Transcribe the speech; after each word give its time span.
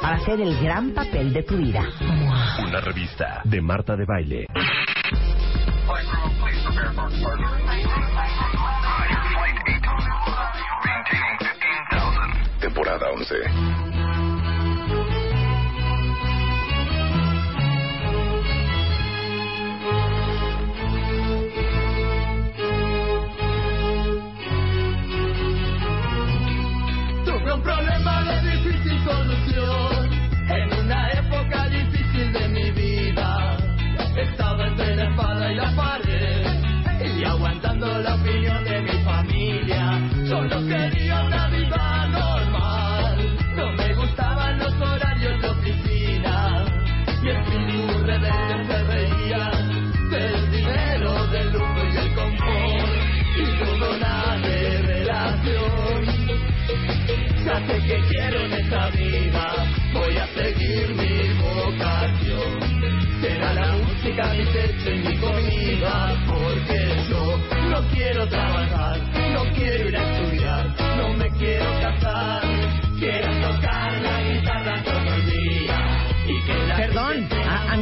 para 0.00 0.16
hacer 0.16 0.40
el 0.40 0.60
gran 0.62 0.92
papel 0.92 1.32
de 1.32 1.42
tu 1.42 1.56
vida. 1.56 1.82
Una 2.66 2.80
revista 2.80 3.40
de 3.44 3.60
Marta 3.60 3.96
de 3.96 4.04
Baile. 4.04 4.46
Temporada 12.60 13.10
11. 13.10 13.89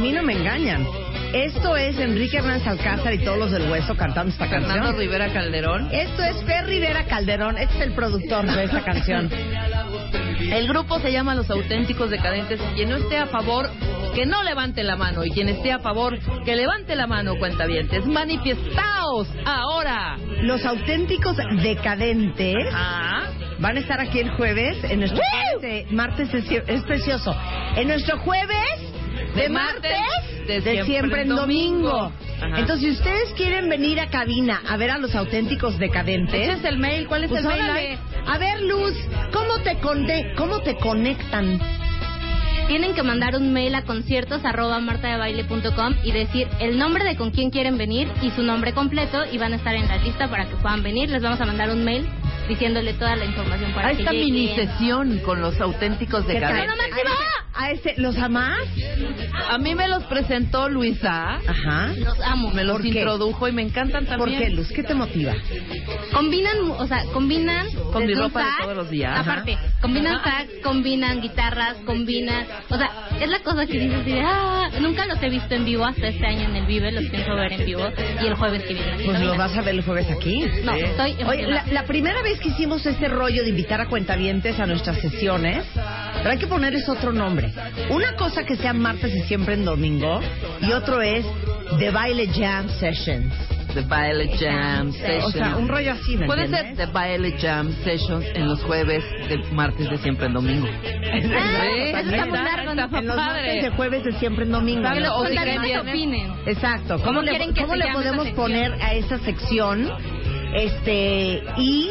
Mí 0.09 0.15
no 0.15 0.23
me 0.23 0.33
engañan. 0.33 0.87
Esto 1.33 1.75
es 1.77 1.99
Enrique 1.99 2.37
Hernández 2.37 2.65
Alcázar 2.65 3.13
y 3.13 3.23
todos 3.23 3.37
los 3.37 3.51
del 3.51 3.69
Hueso 3.69 3.95
cantando 3.95 4.31
esta 4.31 4.47
Fernando 4.47 4.75
canción. 4.75 4.97
Rivera 4.97 5.31
Calderón. 5.31 5.89
Esto 5.91 6.23
es 6.23 6.43
Fer 6.45 6.65
Rivera 6.65 7.05
Calderón, 7.05 7.59
este 7.59 7.75
es 7.75 7.81
el 7.81 7.93
productor 7.93 8.47
de 8.47 8.63
esta 8.63 8.83
canción. 8.83 9.29
El 10.51 10.67
grupo 10.67 10.99
se 10.99 11.11
llama 11.11 11.35
Los 11.35 11.47
Auténticos 11.51 12.09
Decadentes. 12.09 12.59
Quien 12.73 12.89
no 12.89 12.95
esté 12.95 13.17
a 13.17 13.27
favor, 13.27 13.69
que 14.15 14.25
no 14.25 14.41
levante 14.41 14.83
la 14.83 14.95
mano. 14.95 15.23
Y 15.23 15.29
quien 15.29 15.47
esté 15.47 15.71
a 15.71 15.77
favor, 15.77 16.17
que 16.43 16.55
levante 16.55 16.95
la 16.95 17.05
mano, 17.05 17.35
cuentavientes. 17.37 18.03
Manifestaos 18.07 19.27
ahora. 19.45 20.17
Los 20.41 20.65
auténticos 20.65 21.37
decadentes 21.61 22.55
Ah, 22.73 23.27
van 23.59 23.77
a 23.77 23.79
estar 23.79 24.01
aquí 24.01 24.19
el 24.19 24.31
jueves 24.31 24.83
en 24.85 25.01
nuestro 25.01 25.21
de 25.61 25.85
martes 25.91 26.33
es, 26.33 26.45
es 26.65 26.81
precioso. 26.83 27.35
En 27.75 27.89
nuestro 27.89 28.17
jueves 28.19 28.88
de, 29.39 29.43
De 29.47 29.49
martes 29.49 29.91
martes, 29.91 30.47
de, 30.47 30.61
de 30.61 30.83
siempre, 30.85 31.21
en 31.23 31.29
domingo. 31.29 32.11
Ajá. 32.41 32.59
Entonces, 32.59 32.79
si 32.79 32.91
ustedes 32.91 33.33
quieren 33.33 33.67
venir 33.69 33.99
a 33.99 34.07
cabina 34.09 34.61
a 34.67 34.77
ver 34.77 34.91
a 34.91 34.97
los 34.97 35.13
auténticos 35.15 35.77
decadentes, 35.77 36.33
ese 36.49 36.53
es 36.59 36.63
el 36.65 36.77
mail. 36.77 37.07
¿Cuál 37.07 37.23
es 37.25 37.29
pues 37.29 37.43
el 37.43 37.47
mail? 37.49 37.97
A 38.27 38.37
ver, 38.37 38.61
Luz, 38.61 38.93
¿cómo 39.33 39.57
te, 39.63 39.77
conde- 39.79 40.33
¿cómo 40.35 40.59
te 40.61 40.75
conectan? 40.77 41.59
Tienen 42.67 42.93
que 42.93 43.01
mandar 43.01 43.35
un 43.35 43.51
mail 43.51 43.73
a 43.73 43.81
conciertos 43.81 44.45
arroba 44.45 44.79
martadebaile.com 44.79 45.95
y 46.03 46.11
decir 46.11 46.47
el 46.59 46.77
nombre 46.77 47.03
de 47.03 47.15
con 47.15 47.31
quién 47.31 47.49
quieren 47.49 47.77
venir 47.79 48.07
y 48.21 48.29
su 48.31 48.43
nombre 48.43 48.73
completo 48.73 49.23
y 49.31 49.39
van 49.39 49.53
a 49.53 49.55
estar 49.55 49.73
en 49.73 49.87
la 49.87 49.97
lista 49.97 50.27
para 50.29 50.45
que 50.47 50.55
puedan 50.57 50.83
venir. 50.83 51.09
Les 51.09 51.21
vamos 51.23 51.41
a 51.41 51.45
mandar 51.47 51.71
un 51.71 51.83
mail 51.83 52.07
diciéndole 52.49 52.93
toda 52.95 53.15
la 53.15 53.25
información 53.25 53.71
para 53.73 53.87
A 53.89 53.91
que 53.91 54.03
lleguen. 54.03 54.25
mini 54.25 54.55
sesión 54.55 55.19
con 55.19 55.39
los 55.41 55.59
auténticos 55.61 56.27
decadentes. 56.27 56.75
¡Pero 56.75 56.75
máximo! 56.75 57.15
A 57.55 57.71
ese, 57.71 57.93
¿Los 57.97 58.17
amás? 58.17 58.57
A 59.49 59.57
mí 59.57 59.75
me 59.75 59.87
los 59.89 60.03
presentó 60.05 60.69
Luisa. 60.69 61.39
Ajá. 61.45 61.87
Los 61.97 62.17
amo. 62.21 62.51
Me 62.51 62.63
los 62.63 62.77
¿Por 62.77 62.81
qué? 62.83 62.87
introdujo 62.89 63.47
y 63.49 63.51
me 63.51 63.61
encantan 63.63 64.05
¿Por 64.05 64.17
también. 64.17 64.39
qué, 64.41 64.49
Luz? 64.51 64.69
¿Qué 64.69 64.81
te 64.83 64.93
motiva? 64.93 65.33
Combinan, 66.13 66.57
o 66.77 66.87
sea, 66.87 67.03
combinan 67.13 67.67
Con 67.91 68.05
mi 68.05 68.13
ropa 68.13 68.39
de 68.45 68.63
todos 68.63 68.77
los 68.77 68.89
días. 68.89 69.19
Aparte, 69.19 69.57
combinan 69.81 70.23
sax, 70.23 70.47
combinan 70.63 71.21
guitarras, 71.21 71.75
combinan, 71.85 72.45
o 72.69 72.77
sea, 72.77 72.89
es 73.19 73.29
la 73.29 73.39
cosa 73.39 73.65
que 73.65 73.79
dices 73.79 74.05
de, 74.05 74.21
ah, 74.21 74.69
nunca 74.79 75.05
los 75.05 75.21
he 75.21 75.29
visto 75.29 75.53
en 75.53 75.65
vivo 75.65 75.85
hasta 75.85 76.07
este 76.07 76.25
año 76.25 76.49
en 76.49 76.55
el 76.55 76.65
Vive, 76.65 76.91
los 76.91 77.05
pienso 77.05 77.35
ver 77.35 77.53
en 77.53 77.65
vivo 77.65 77.87
y 78.21 78.27
el 78.27 78.35
jueves 78.35 78.63
que 78.63 78.73
viene. 78.73 78.93
aquí 78.93 79.03
Pues 79.05 79.21
lo 79.21 79.35
vas 79.35 79.57
a 79.57 79.61
ver 79.61 79.75
el 79.75 79.81
jueves 79.81 80.07
aquí. 80.09 80.45
No, 80.63 80.73
estoy 80.73 81.15
Oye, 81.25 81.47
la, 81.47 81.65
la 81.65 81.83
primera 81.83 82.21
vez 82.21 82.39
que 82.39 82.49
hicimos 82.49 82.85
este 82.85 83.07
rollo 83.07 83.43
de 83.43 83.49
invitar 83.49 83.81
a 83.81 83.87
cuentavientes 83.87 84.59
a 84.59 84.65
nuestras 84.65 84.99
sesiones, 84.99 85.65
pero 86.17 86.31
hay 86.31 86.37
que 86.37 86.47
ponerles 86.47 86.87
otro 86.87 87.11
nombre. 87.11 87.53
Una 87.89 88.15
cosa 88.15 88.43
que 88.43 88.55
sea 88.55 88.73
martes 88.73 89.13
y 89.15 89.21
siempre 89.23 89.55
en 89.55 89.65
domingo, 89.65 90.21
y 90.61 90.71
otro 90.71 91.01
es 91.01 91.25
The 91.77 91.91
Baile 91.91 92.27
Jam 92.27 92.69
Sessions. 92.69 93.58
The 93.73 93.81
Baile 93.81 94.27
Jam 94.37 94.91
Sessions. 94.91 95.25
O 95.25 95.31
sea, 95.31 95.55
un 95.57 95.67
rollo 95.67 95.91
así, 95.93 96.17
¿me 96.17 96.25
Puede 96.25 96.45
entiendes? 96.45 96.77
ser 96.77 96.87
The 96.87 96.91
Baile 96.93 97.31
Jam 97.39 97.71
Sessions 97.83 98.25
en 98.33 98.47
los 98.47 98.61
jueves, 98.63 99.03
de 99.29 99.37
martes 99.53 99.89
de 99.89 99.97
siempre 99.99 100.25
en 100.27 100.33
domingo. 100.33 100.67
Ah, 100.67 100.81
Sí, 100.81 101.79
eso 101.89 101.99
está 102.09 102.25
muy 102.25 102.37
largo, 102.37 102.71
está 102.71 102.87
¿no? 102.87 102.97
En 102.99 103.07
los 103.07 103.15
padre. 103.15 103.41
martes 103.45 103.63
de 103.63 103.69
jueves 103.71 104.03
de 104.03 104.11
siempre 104.13 104.45
en 104.45 104.51
domingo. 104.51 104.89
Los 104.89 105.11
o 105.11 105.25
si 105.27 105.31
viernes. 105.31 105.77
opinen. 105.79 106.33
Exacto. 106.45 106.95
¿Cómo, 106.95 107.05
¿Cómo 107.05 107.21
le, 107.21 107.29
quieren 107.31 107.53
que 107.53 107.61
cómo 107.61 107.73
se 107.73 107.79
le 107.79 107.93
podemos 107.93 108.27
poner 108.29 108.73
a 108.81 108.93
esa 108.93 109.17
sección? 109.19 109.89
Este, 110.53 111.43
y 111.57 111.89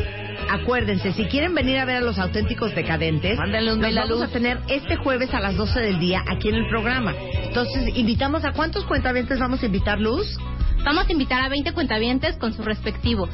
acuérdense, 0.51 1.13
si 1.13 1.25
quieren 1.27 1.55
venir 1.55 1.79
a 1.79 1.85
ver 1.85 1.97
a 1.97 2.01
los 2.01 2.19
auténticos 2.19 2.75
decadentes, 2.75 3.39
Mándenle 3.39 3.73
un 3.75 3.81
los 3.83 3.95
vamos 3.95 4.11
Luz. 4.11 4.23
a 4.23 4.29
tener 4.29 4.59
este 4.69 4.97
jueves 4.97 5.33
a 5.35 5.41
las 5.41 5.57
12 5.57 5.81
del 5.81 6.01
día 6.01 6.25
aquí 6.29 6.49
en 6.49 6.57
el 6.57 6.69
programa. 6.69 7.15
Entonces, 7.45 7.97
invitamos 7.97 8.45
a 8.45 8.53
cuántos 8.53 8.85
cuentavientes 8.85 9.39
vamos 9.39 9.63
a 9.63 9.67
invitar, 9.67 10.01
Luz? 10.01 10.37
Vamos 10.85 11.09
a 11.09 11.13
invitar 11.13 11.43
a 11.43 11.49
20 11.49 11.73
cuentavientes 11.73 12.37
con 12.37 12.53
sus 12.53 12.65
respectivos 12.65 13.29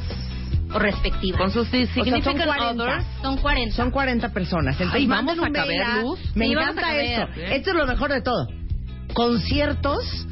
o 0.72 0.78
respectivas. 0.78 1.40
Con 1.40 1.50
sus 1.50 1.68
son 1.68 1.86
significant 1.88 2.44
40. 2.44 2.70
others. 2.70 3.06
Son 3.22 3.36
40. 3.36 3.76
Son 3.76 3.90
40 3.90 4.28
personas. 4.32 4.74
Entonces, 4.74 5.00
Ay, 5.00 5.06
vamos 5.06 5.38
a 5.38 5.50
caber, 5.50 5.86
Luz. 6.02 6.20
Me 6.34 6.46
Sí, 6.46 6.52
encanta 6.52 6.96
esto. 6.96 7.28
Esto 7.40 7.70
es 7.70 7.76
lo 7.76 7.86
mejor 7.86 8.10
de 8.12 8.22
todo. 8.22 8.48
Conciertos 9.12 10.26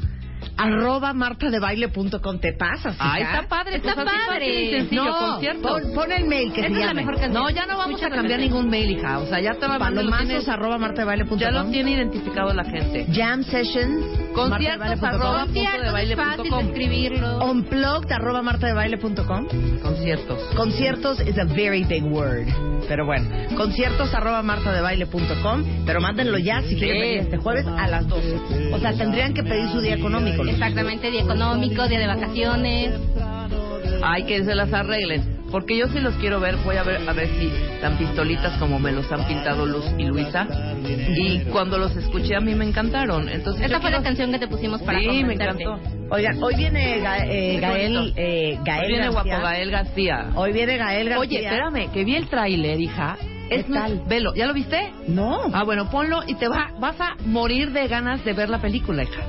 arroba 0.57 1.13
martadebaile.com 1.13 2.39
te 2.39 2.53
pasas. 2.53 2.95
Ay, 2.99 3.21
hija? 3.23 3.35
está 3.35 3.47
padre. 3.47 3.75
Está 3.77 3.95
pues 3.95 4.07
así 4.07 4.17
padre. 4.27 4.71
sencillo, 4.79 5.03
No, 5.05 5.17
conciertos. 5.31 5.71
pon, 5.81 5.93
pon 5.93 6.11
el 6.11 6.25
mail 6.25 6.53
que 6.53 6.61
Esa 6.61 6.67
se 6.69 6.73
es 6.73 6.79
la 6.79 6.85
llame. 6.87 7.01
mejor 7.01 7.19
canción. 7.19 7.33
No, 7.43 7.49
ya 7.49 7.65
no 7.65 7.77
vamos 7.77 8.03
a 8.03 8.09
cambiar 8.09 8.39
ningún 8.39 8.69
mail, 8.69 8.91
hija. 8.91 9.19
O 9.19 9.25
sea, 9.27 9.39
ya 9.39 9.53
te 9.55 9.67
lo 9.67 9.79
Palomazos 9.79 10.47
arroba 10.47 10.77
martadebaile.com 10.77 11.37
Ya 11.39 11.51
lo 11.51 11.65
tiene 11.65 11.91
identificado 11.91 12.53
la 12.53 12.63
gente. 12.63 13.05
Jam 13.13 13.43
sessions 13.43 14.05
Conciertos 14.33 14.99
martadebaile.com. 15.01 15.09
arroba 15.09 15.45
punto 15.45 15.53
de 15.53 15.63
Conciertos, 15.63 15.93
baile 15.93 16.13
es 16.13 16.19
punto 16.19 16.37
fácil 16.37 16.51
com. 16.51 16.65
escribirlo. 16.67 17.51
Unplugged 17.51 18.11
arroba 18.11 18.41
martadebaile.com 18.41 19.47
Conciertos. 19.81 20.39
Conciertos 20.55 21.19
is 21.21 21.37
a 21.37 21.45
very 21.45 21.83
big 21.83 22.03
word. 22.03 22.47
Pero 22.87 23.05
bueno, 23.05 23.29
conciertos 23.55 24.13
arroba 24.13 24.41
martadebaile.com. 24.43 25.85
Pero 25.85 26.01
mándenlo 26.01 26.37
ya 26.37 26.61
si 26.63 26.75
quieren 26.75 27.01
venir 27.01 27.17
este 27.19 27.37
jueves 27.37 27.65
a 27.65 27.87
las 27.87 28.07
12. 28.07 28.73
O 28.73 28.79
sea, 28.79 28.93
tendrían 28.93 29.33
que 29.33 29.43
pedir 29.43 29.69
su 29.69 29.79
día 29.81 29.95
económico. 29.95 30.42
Exactamente, 30.49 31.09
día 31.11 31.21
económico, 31.21 31.87
día 31.87 31.99
de 31.99 32.07
vacaciones. 32.07 32.91
Ay, 34.03 34.23
que 34.25 34.43
se 34.43 34.55
las 34.55 34.71
arreglen. 34.73 35.31
Porque 35.51 35.77
yo 35.77 35.87
sí 35.87 35.99
los 35.99 36.15
quiero 36.15 36.39
ver. 36.39 36.55
Voy 36.65 36.75
a 36.77 36.83
ver 36.83 37.07
a 37.07 37.13
ver 37.13 37.27
si 37.39 37.51
tan 37.79 37.95
pistolitas 37.97 38.57
como 38.57 38.79
me 38.79 38.91
los 38.91 39.09
han 39.11 39.25
pintado 39.27 39.65
Luz 39.67 39.85
y 39.99 40.03
Luisa. 40.05 40.47
Y 41.15 41.41
cuando 41.51 41.77
los 41.77 41.95
escuché 41.95 42.35
a 42.35 42.39
mí 42.41 42.55
me 42.55 42.65
encantaron. 42.65 43.29
Entonces 43.29 43.65
Esta 43.65 43.79
fue 43.79 43.91
la 43.91 43.97
quiero- 43.97 44.03
canción 44.03 44.31
que 44.31 44.39
te 44.39 44.47
pusimos 44.47 44.81
para 44.81 44.99
Sí, 44.99 45.23
me 45.23 45.35
encantó. 45.35 45.79
Oigan, 46.09 46.41
hoy 46.43 46.55
viene 46.55 46.99
Ga- 47.03 47.25
eh, 47.29 47.59
Gael, 47.61 48.13
eh, 48.17 48.57
Gael 48.65 48.81
Hoy 48.81 48.87
viene 48.87 49.03
García. 49.05 49.11
guapo 49.23 49.43
Gael 49.43 49.71
García. 49.71 50.27
Hoy 50.35 50.53
viene 50.53 50.77
Gael 50.77 51.09
García. 51.09 51.19
Oye, 51.39 51.45
espérame, 51.45 51.91
que 51.93 52.03
vi 52.03 52.15
el 52.15 52.27
tráiler, 52.29 52.81
hija. 52.81 53.17
Es 53.51 53.65
¿Qué 53.65 53.73
tal? 53.73 54.01
Velo, 54.07 54.33
¿ya 54.33 54.47
lo 54.47 54.53
viste? 54.55 54.91
No. 55.07 55.37
Ah, 55.53 55.63
bueno, 55.63 55.87
ponlo 55.91 56.21
y 56.25 56.33
te 56.33 56.47
va, 56.47 56.71
vas 56.79 56.99
a 56.99 57.15
morir 57.25 57.71
de 57.73 57.87
ganas 57.87 58.25
de 58.25 58.33
ver 58.33 58.49
la 58.49 58.59
película, 58.59 59.03
hija. 59.03 59.21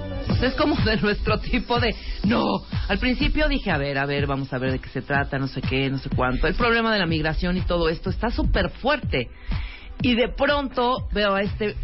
Es 0.43 0.55
como 0.55 0.77
de 0.77 0.97
nuestro 0.99 1.39
tipo 1.39 1.81
de... 1.81 1.95
No, 2.25 2.45
al 2.89 2.99
principio 2.99 3.49
dije, 3.49 3.71
a 3.71 3.79
ver, 3.79 3.99
a 3.99 4.07
ver, 4.07 4.27
vamos 4.27 4.53
a 4.53 4.59
ver 4.59 4.73
de 4.73 4.79
qué 4.79 4.89
se 4.91 5.03
trata, 5.03 5.39
no 5.39 5.49
sé 5.49 5.61
qué, 5.63 5.89
no 5.91 5.99
sé 5.99 6.11
cuánto. 6.11 6.47
El 6.47 6.55
problema 6.55 6.93
de 6.93 6.99
la 6.99 7.07
migración 7.07 7.57
y 7.57 7.63
todo 7.63 7.89
esto 7.89 8.11
está 8.11 8.31
súper 8.31 8.71
fuerte. 8.71 9.29
Y 10.03 10.15
de 10.15 10.29
pronto 10.29 11.09
veo 11.13 11.35
a 11.35 11.43
este... 11.43 11.75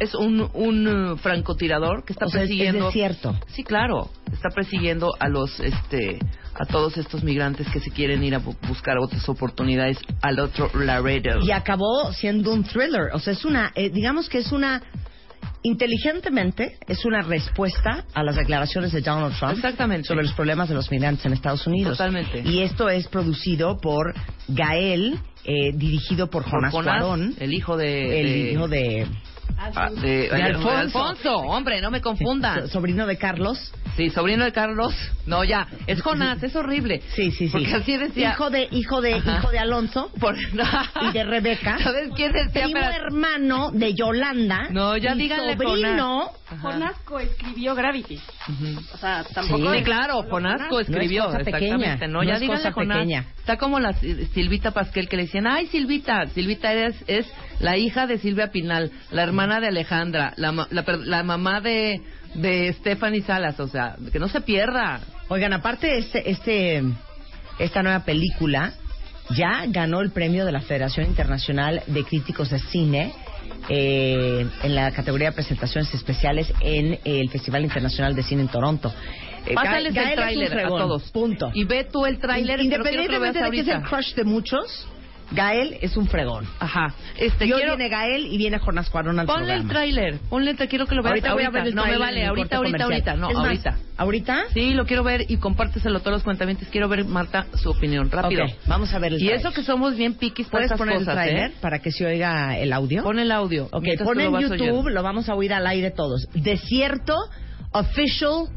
Es 0.00 0.14
un, 0.14 0.48
un 0.54 0.88
uh, 1.12 1.16
francotirador 1.18 2.04
que 2.04 2.14
está 2.14 2.24
O 2.26 2.28
sea, 2.28 2.40
es- 2.42 2.44
es 2.44 2.56
persiguiendo... 2.56 2.86
desierto. 2.86 3.36
Sí, 3.48 3.62
claro. 3.62 4.08
Está 4.32 4.48
persiguiendo 4.48 5.12
a 5.20 5.28
los, 5.28 5.60
este, 5.60 6.18
a 6.54 6.64
todos 6.64 6.96
estos 6.96 7.22
migrantes 7.22 7.68
que 7.70 7.78
se 7.78 7.90
quieren 7.90 8.24
ir 8.24 8.34
a 8.34 8.40
bu- 8.40 8.56
buscar 8.66 8.96
otras 8.98 9.28
oportunidades 9.28 9.98
al 10.22 10.40
otro 10.40 10.70
Laredo. 10.74 11.40
Y 11.44 11.52
acabó 11.52 12.10
siendo 12.14 12.52
un 12.52 12.64
thriller. 12.64 13.10
O 13.12 13.20
sea, 13.20 13.34
es 13.34 13.44
una, 13.44 13.70
eh, 13.76 13.90
digamos 13.90 14.28
que 14.28 14.38
es 14.38 14.50
una, 14.50 14.82
inteligentemente, 15.62 16.76
es 16.88 17.04
una 17.04 17.22
respuesta 17.22 18.04
a 18.14 18.22
las 18.22 18.36
declaraciones 18.36 18.92
de 18.92 19.00
Donald 19.00 19.36
Trump 19.38 19.54
Exactamente. 19.54 20.08
sobre 20.08 20.22
los 20.24 20.32
problemas 20.34 20.68
de 20.68 20.74
los 20.74 20.90
migrantes 20.90 21.24
en 21.26 21.32
Estados 21.32 21.66
Unidos. 21.66 21.98
Totalmente. 21.98 22.40
Y 22.44 22.62
esto 22.62 22.88
es 22.88 23.06
producido 23.08 23.78
por 23.78 24.14
Gael, 24.48 25.18
eh, 25.44 25.72
dirigido 25.74 26.28
por 26.28 26.42
Por 26.44 26.52
Jonas 26.52 26.72
Jonás, 26.72 26.98
Cuarón, 27.02 27.34
el 27.38 27.52
hijo 27.52 27.76
de... 27.76 28.20
el 28.20 28.26
de- 28.26 28.52
hijo 28.52 28.68
de, 28.68 29.06
ah, 29.58 29.90
de, 29.90 30.28
de 30.28 30.42
Alfonso. 30.42 30.70
Alfonso. 31.04 31.36
Hombre, 31.38 31.80
no 31.80 31.90
me 31.90 32.00
confundan. 32.00 32.62
so- 32.62 32.68
sobrino 32.68 33.06
de 33.06 33.16
Carlos. 33.16 33.72
Sí, 33.96 34.10
sobrino 34.10 34.44
de 34.44 34.52
Carlos. 34.52 34.94
No, 35.26 35.44
ya. 35.44 35.66
Es 35.86 36.00
Jonás, 36.02 36.42
es 36.42 36.56
horrible. 36.56 37.02
Sí, 37.14 37.30
sí, 37.30 37.46
sí. 37.48 37.52
Porque 37.52 37.74
así 37.74 37.96
decía... 37.96 38.30
Hijo 38.32 38.50
de, 38.50 38.68
hijo 38.70 39.00
de, 39.00 39.14
Ajá. 39.14 39.38
hijo 39.38 39.50
de 39.50 39.58
Alonso 39.58 40.10
Por- 40.18 40.36
y 40.38 41.12
de 41.12 41.24
Rebeca. 41.24 41.78
¿Sabes 41.78 42.08
quién 42.16 42.32
decía? 42.32 42.64
Primo 42.64 42.80
hermano 42.80 43.70
de 43.72 43.94
Yolanda. 43.94 44.68
No, 44.70 44.96
ya 44.96 45.14
díganle 45.14 45.56
sobrino. 45.56 46.30
Ajá. 46.48 46.60
Jonás 46.72 46.98
coescribió 47.04 47.74
Gravity. 47.74 48.18
O 48.92 48.96
sea, 48.96 49.24
tampoco. 49.32 49.72
Sí, 49.72 49.78
es- 49.78 49.84
claro, 49.84 50.22
Jonasco 50.28 50.80
escribió, 50.80 51.24
No 51.24 51.28
es 51.30 51.36
cosa 51.38 51.50
exactamente. 51.50 51.88
pequeña, 51.98 52.06
No, 52.08 52.22
ya 52.24 52.34
es 52.34 52.40
díganle 52.40 52.62
cosa 52.62 52.72
Jonás. 52.72 52.96
pequeña. 52.98 53.24
Está 53.38 53.56
como 53.58 53.78
la 53.78 53.92
Sil- 54.00 54.26
Silvita 54.32 54.70
Pasquel 54.72 55.08
que 55.08 55.16
le 55.16 55.24
decían, 55.24 55.46
ay 55.46 55.66
Silvita, 55.66 56.26
Silvita 56.28 56.72
es, 56.72 56.96
es 57.06 57.26
la 57.60 57.76
hija 57.76 58.06
de 58.06 58.18
Silvia 58.18 58.50
Pinal, 58.50 58.90
la 59.10 59.22
hermana 59.22 59.60
de 59.60 59.68
Alejandra, 59.68 60.32
la, 60.36 60.66
la, 60.70 60.82
per- 60.84 61.00
la 61.06 61.22
mamá 61.22 61.60
de, 61.60 62.00
de 62.34 62.72
Stephanie 62.74 63.22
Salas, 63.22 63.58
o 63.60 63.68
sea, 63.68 63.96
que 64.10 64.18
no 64.18 64.28
se 64.28 64.40
pierda. 64.40 65.00
Oigan, 65.28 65.52
aparte 65.52 65.98
este, 65.98 66.30
este, 66.30 66.82
esta 67.58 67.82
nueva 67.82 68.00
película 68.00 68.74
ya 69.30 69.64
ganó 69.68 70.00
el 70.00 70.10
premio 70.10 70.44
de 70.44 70.52
la 70.52 70.60
Federación 70.60 71.06
Internacional 71.06 71.82
de 71.86 72.04
Críticos 72.04 72.50
de 72.50 72.58
Cine 72.58 73.12
eh, 73.68 74.46
en 74.62 74.74
la 74.74 74.90
categoría 74.90 75.30
de 75.30 75.34
presentaciones 75.34 75.92
especiales 75.94 76.52
en 76.60 76.98
el 77.04 77.30
Festival 77.30 77.62
Internacional 77.64 78.14
de 78.14 78.22
Cine 78.22 78.42
en 78.42 78.48
Toronto. 78.48 78.92
Eh, 79.46 79.54
Pásales 79.54 79.94
Gael 79.94 80.10
el 80.10 80.14
tráiler 80.16 80.58
a 80.58 80.68
todos. 80.68 81.10
Punto. 81.10 81.50
Y 81.54 81.64
ve 81.64 81.84
tú 81.84 82.06
el 82.06 82.18
tráiler, 82.18 82.60
Independientemente 82.60 83.42
de 83.42 83.50
que 83.50 83.60
es 83.60 83.68
el 83.68 83.82
crush 83.82 84.14
de 84.14 84.24
muchos, 84.24 84.86
Gael 85.34 85.78
es 85.80 85.96
un 85.96 86.06
fregón. 86.08 86.46
Ajá. 86.58 86.94
Este, 87.18 87.46
y 87.46 87.52
hoy 87.52 87.60
quiero... 87.60 87.76
viene 87.76 87.90
Gael 87.90 88.26
y 88.26 88.36
viene 88.38 88.58
Jonás 88.58 88.90
Cuarón 88.90 89.18
al 89.18 89.26
Ponle 89.26 89.54
el 89.54 89.68
tráiler, 89.68 90.18
ponle 90.28 90.52
el 90.52 90.58
tra- 90.58 90.68
quiero 90.68 90.86
que 90.86 90.94
lo 90.94 91.02
veas 91.02 91.12
Ahorita 91.12 91.34
voy 91.34 91.44
a 91.44 91.50
ver 91.50 91.66
el 91.68 91.74
No 91.74 91.84
me 91.86 91.98
vale, 91.98 92.26
ahorita, 92.26 92.56
ahorita, 92.56 92.84
ahorita, 92.84 93.16
no, 93.16 93.28
más, 93.30 93.36
ahorita. 93.36 93.76
¿Ahorita? 93.96 94.44
Sí, 94.54 94.74
lo 94.74 94.84
quiero 94.86 95.02
ver 95.04 95.24
y 95.28 95.36
compárteselo 95.36 95.98
a 95.98 96.00
todos 96.00 96.12
los 96.12 96.22
cuentamientos. 96.22 96.68
Quiero 96.68 96.88
ver, 96.88 97.04
Marta, 97.04 97.46
su 97.54 97.70
opinión. 97.70 98.10
Rápido. 98.10 98.44
Vamos 98.66 98.92
a 98.94 98.98
ver 98.98 99.12
el 99.12 99.18
Y 99.22 99.26
tráiler. 99.26 99.40
eso 99.40 99.52
que 99.52 99.62
somos 99.62 99.96
bien 99.96 100.14
piquis 100.14 100.48
¿Puedes 100.48 100.66
estas 100.66 100.78
poner 100.78 100.94
cosas, 100.98 101.08
el 101.08 101.14
tráiler 101.14 101.50
¿eh? 101.50 101.54
para 101.60 101.78
que 101.80 101.90
se 101.92 102.04
oiga 102.06 102.56
el 102.58 102.72
audio? 102.72 103.02
Pon 103.02 103.18
el 103.18 103.30
audio. 103.32 103.68
Ok, 103.72 103.84
pon 104.02 104.20
en 104.20 104.38
YouTube, 104.38 104.88
lo 104.88 105.02
vamos 105.02 105.28
a 105.28 105.34
oír 105.34 105.52
al 105.52 105.66
aire 105.66 105.90
todos. 105.90 106.26
Desierto 106.34 107.14
Official 107.72 108.48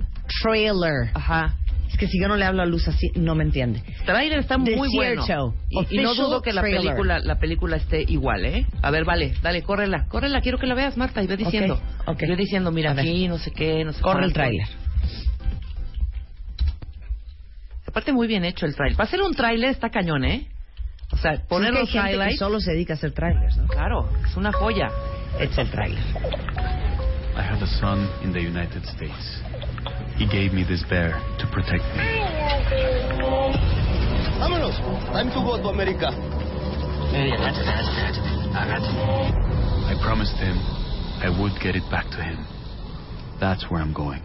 Trailer. 0.41 1.11
Ajá. 1.13 1.55
Es 1.95 1.99
que 1.99 2.07
si 2.09 2.19
yo 2.21 2.27
no 2.27 2.35
le 2.35 2.43
hablo 2.43 2.61
a 2.61 2.65
Luz 2.65 2.85
así, 2.89 3.09
no 3.15 3.35
me 3.35 3.45
entiende. 3.45 3.81
Trailer 4.05 4.39
está 4.39 4.57
muy 4.57 4.89
bueno. 4.93 5.23
Y, 5.69 5.95
y 5.97 6.03
no 6.03 6.13
dudo 6.13 6.41
que 6.41 6.51
la 6.51 6.59
trailer. 6.59 6.81
película, 6.81 7.19
la 7.19 7.39
película 7.39 7.77
esté 7.77 8.03
igual, 8.05 8.43
¿eh? 8.45 8.65
A 8.81 8.91
ver, 8.91 9.05
vale, 9.05 9.33
dale, 9.41 9.61
córrela, 9.61 10.05
córrela, 10.09 10.41
quiero 10.41 10.57
que 10.57 10.67
la 10.67 10.75
veas, 10.75 10.97
Marta, 10.97 11.23
y 11.23 11.27
ve 11.27 11.37
diciendo. 11.37 11.79
ok. 12.05 12.19
Ve 12.19 12.35
diciendo, 12.35 12.69
mira 12.73 12.91
aquí, 12.91 13.29
no 13.29 13.37
sé 13.37 13.51
qué, 13.51 13.85
no 13.85 13.93
sé 13.93 14.01
Corre 14.01 14.25
el 14.25 14.33
cuánto. 14.33 14.33
tráiler. 14.33 14.67
Aparte 17.87 18.11
muy 18.11 18.27
bien 18.27 18.43
hecho 18.43 18.65
el 18.65 18.75
tráiler. 18.75 18.97
Para 18.97 19.07
hacer 19.07 19.21
un 19.21 19.33
tráiler 19.33 19.69
está 19.69 19.89
cañón, 19.89 20.25
¿eh? 20.25 20.49
O 21.11 21.17
sea, 21.17 21.43
poner 21.47 21.71
Sí, 21.73 21.79
los 21.79 21.89
que 21.91 21.97
hay 21.99 22.03
gente 22.03 22.11
que 22.11 22.15
highlights. 22.23 22.39
solo 22.39 22.59
se 22.59 22.71
dedica 22.73 22.93
a 22.93 22.97
hacer 22.97 23.11
trailers, 23.13 23.55
¿no? 23.55 23.67
Claro, 23.67 24.09
es 24.25 24.35
una 24.35 24.51
joya. 24.51 24.89
Es 25.39 25.57
el 25.57 25.69
tráiler. 25.71 26.03
I 27.37 27.39
had 27.39 27.61
a 27.63 27.67
son 27.79 28.09
in 28.23 28.33
the 28.33 28.39
United 28.39 28.83
States. 28.83 29.41
He 30.17 30.25
gave 30.25 30.53
me 30.53 30.63
this 30.63 30.83
bear 30.89 31.19
to 31.39 31.45
protect 31.51 31.83
me. 31.95 32.03
Vámonos. 34.39 34.79
Time 35.11 35.29
to 35.29 35.39
go 35.43 35.57
to 35.61 35.67
America. 35.69 36.07
I 39.87 39.95
promised 40.03 40.37
him 40.37 40.57
I 41.19 41.29
would 41.41 41.53
get 41.61 41.75
it 41.75 41.83
back 41.91 42.09
to 42.11 42.23
him. 42.23 42.45
That's 43.39 43.69
where 43.69 43.81
I'm 43.81 43.93
going. 43.93 44.21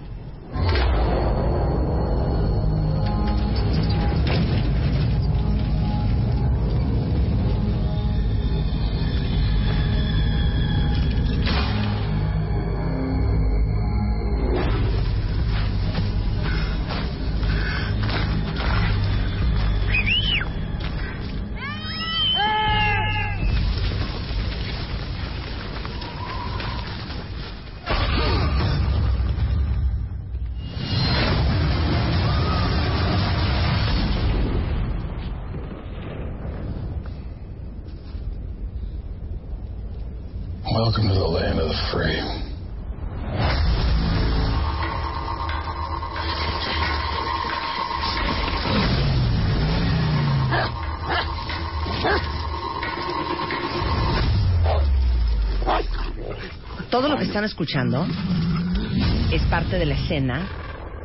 Todo 56.90 57.08
lo 57.08 57.16
que 57.16 57.24
están 57.24 57.44
escuchando 57.44 58.06
es 59.32 59.42
parte 59.44 59.78
de 59.78 59.86
la 59.86 59.94
escena 59.94 60.48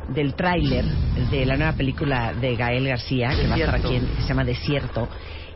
del 0.08 0.34
tráiler 0.34 0.84
de 1.30 1.46
la 1.46 1.56
nueva 1.56 1.72
película 1.72 2.32
de 2.34 2.56
Gael 2.56 2.86
García, 2.88 3.30
que 3.30 3.46
va 3.48 3.54
a 3.54 3.58
estar 3.58 3.74
aquí, 3.76 3.94
en- 3.96 4.06
que 4.06 4.22
se 4.22 4.28
llama 4.28 4.44
Desierto, 4.44 5.08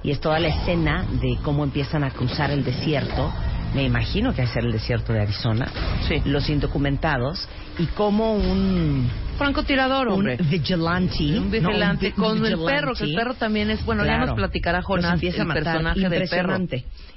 y 0.03 0.11
es 0.11 0.21
toda 0.21 0.39
la 0.41 0.49
escena 0.49 1.05
de 1.21 1.37
cómo 1.43 1.65
empiezan 1.65 2.05
a 2.05 2.11
cruzar 2.11 2.51
el 2.51 2.65
desierto, 2.65 3.33
me 3.75 3.85
imagino 3.85 4.33
que 4.35 4.43
va 4.43 4.49
a 4.49 4.53
ser 4.53 4.65
el 4.65 4.73
desierto 4.73 5.13
de 5.13 5.21
Arizona, 5.23 5.69
Sí. 6.09 6.23
los 6.25 6.49
indocumentados, 6.49 7.49
y 7.79 7.87
cómo 7.87 8.35
un, 8.35 9.09
Francotirador, 9.39 10.09
un 10.09 10.15
hombre. 10.15 10.37
vigilante, 10.43 11.23
Un 11.25 11.35
¿no? 11.35 11.41
Un 11.43 11.51
vigilante 11.51 12.13
con 12.13 12.37
el 12.39 12.43
vigilante, 12.43 12.65
perro, 12.67 12.95
que 12.95 13.05
el 13.05 13.15
perro 13.15 13.35
también 13.35 13.71
es, 13.71 13.85
bueno, 13.85 14.05
ya 14.05 14.19
nos 14.19 14.35
platicará 14.35 14.83
Jonás 14.83 15.15
empieza 15.15 15.39
a 15.39 15.43
el 15.43 15.49
matar. 15.49 15.63
personaje 15.65 16.09
del 16.09 16.29
perro. 16.29 16.59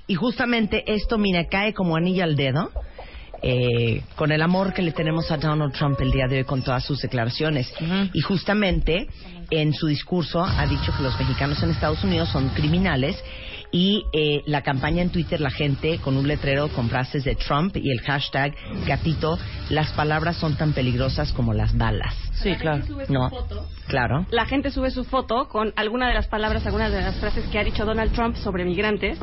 Y 0.06 0.16
justamente 0.16 0.84
esto, 0.94 1.18
mira, 1.18 1.46
cae 1.50 1.74
como 1.74 1.96
anillo 1.96 2.24
al 2.24 2.36
dedo. 2.36 2.70
Eh, 3.44 4.02
con 4.16 4.32
el 4.32 4.42
amor 4.42 4.74
que 4.74 4.82
le 4.82 4.94
tenemos 4.94 5.30
a 5.30 5.38
Donald 5.38 5.74
Trump 5.74 6.00
el 6.00 6.12
día 6.12 6.28
de 6.28 6.38
hoy 6.38 6.44
con 6.46 6.62
todas 6.62 6.86
sus 6.86 7.02
declaraciones. 7.02 7.72
Y 8.14 8.22
justamente 8.22 9.08
en 9.50 9.74
su 9.74 9.88
discurso 9.88 10.44
ha 10.44 10.66
dicho 10.66 10.94
que 10.96 11.04
los 11.04 11.18
mexicanos 11.20 11.62
en 11.62 11.72
Estados 11.72 12.04
Unidos 12.04 12.30
son 12.30 12.50
criminales 12.50 13.22
y 13.74 14.06
eh, 14.14 14.44
la 14.46 14.62
campaña 14.62 15.02
en 15.02 15.10
Twitter, 15.10 15.42
la 15.42 15.50
gente 15.50 15.98
con 15.98 16.16
un 16.16 16.28
letrero 16.28 16.70
con 16.70 16.90
frases 16.90 17.24
de 17.24 17.36
Trump 17.36 17.76
y 17.76 17.92
el 17.92 18.02
hashtag 18.02 18.54
gatito, 18.86 19.38
las 19.70 19.92
palabras 19.94 20.38
son 20.38 20.56
tan 20.56 20.74
peligrosas 20.74 21.34
como 21.34 21.54
las 21.54 21.76
balas. 21.76 22.14
Sí, 22.34 22.56
claro. 22.56 22.84
No, 23.10 23.32
claro. 23.88 24.28
La 24.30 24.46
gente 24.46 24.70
sube 24.70 24.92
su 24.92 25.04
foto 25.04 25.48
con 25.48 25.74
alguna 25.76 26.08
de 26.08 26.14
las 26.14 26.28
palabras, 26.28 26.66
algunas 26.68 26.92
de 26.92 27.02
las 27.02 27.16
frases 27.16 27.46
que 27.48 27.58
ha 27.58 27.64
dicho 27.64 27.84
Donald 27.84 28.14
Trump 28.14 28.36
sobre 28.36 28.64
migrantes 28.64 29.18